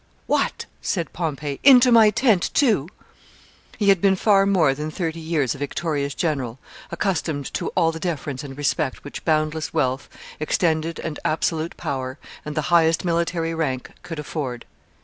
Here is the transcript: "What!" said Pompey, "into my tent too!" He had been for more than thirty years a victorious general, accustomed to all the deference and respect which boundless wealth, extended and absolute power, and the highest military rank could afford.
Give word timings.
"What!" 0.25 0.65
said 0.81 1.13
Pompey, 1.13 1.59
"into 1.63 1.91
my 1.91 2.09
tent 2.09 2.49
too!" 2.55 2.89
He 3.77 3.89
had 3.89 4.01
been 4.01 4.15
for 4.15 4.47
more 4.47 4.73
than 4.73 4.89
thirty 4.89 5.19
years 5.19 5.53
a 5.53 5.59
victorious 5.59 6.15
general, 6.15 6.57
accustomed 6.89 7.53
to 7.53 7.67
all 7.75 7.91
the 7.91 7.99
deference 7.99 8.43
and 8.43 8.57
respect 8.57 9.03
which 9.03 9.23
boundless 9.25 9.75
wealth, 9.75 10.09
extended 10.39 10.97
and 11.01 11.19
absolute 11.23 11.77
power, 11.77 12.17
and 12.43 12.55
the 12.57 12.61
highest 12.73 13.05
military 13.05 13.53
rank 13.53 13.91
could 14.01 14.17
afford. 14.17 14.65